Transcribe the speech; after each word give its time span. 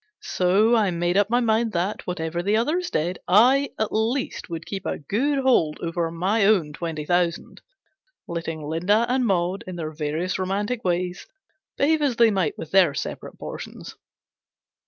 So 0.23 0.75
I 0.75 0.89
made 0.89 1.15
up 1.15 1.29
my 1.29 1.41
mind 1.41 1.73
that, 1.73 2.07
whatever 2.07 2.41
the 2.41 2.57
others 2.57 2.89
did, 2.89 3.19
I 3.27 3.69
at 3.77 3.91
least 3.93 4.49
would 4.49 4.65
keep 4.65 4.83
a 4.83 4.97
good 4.97 5.37
hold 5.37 5.77
over 5.79 6.09
my 6.09 6.43
own 6.43 6.73
twenty 6.73 7.05
thousand, 7.05 7.61
letting 8.27 8.63
Linda 8.63 9.05
and 9.07 9.27
Maud, 9.27 9.63
in 9.67 9.75
their 9.75 9.91
various 9.91 10.39
romantic 10.39 10.83
ways, 10.83 11.27
behave 11.77 12.01
as 12.01 12.15
they 12.15 12.31
might 12.31 12.57
with 12.57 12.71
their 12.71 12.95
separate 12.95 13.37
portions. 13.37 13.95